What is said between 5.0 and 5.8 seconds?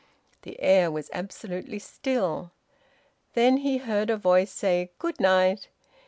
night."